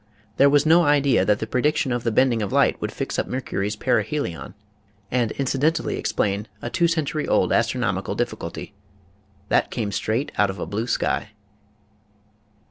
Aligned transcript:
There 0.37 0.49
was 0.49 0.65
no 0.65 0.81
idea 0.83 1.23
that 1.25 1.37
the 1.37 1.45
prediction 1.45 1.91
of 1.91 2.03
the 2.03 2.11
bending 2.11 2.41
of 2.41 2.51
light 2.51 2.81
would 2.81 2.91
fix 2.91 3.19
up 3.19 3.27
Mercury's 3.27 3.75
perihelion 3.75 4.55
and 5.11 5.29
incidentally 5.33 5.95
explain 5.95 6.47
a 6.59 6.71
two 6.71 6.87
century 6.87 7.27
old 7.27 7.53
astronomical 7.53 8.15
difficulty. 8.15 8.73
That 9.49 9.69
came 9.69 9.91
straight 9.91 10.31
out 10.39 10.49
of 10.49 10.57
a 10.57 10.65
blue 10.65 10.87
sky. 10.87 11.33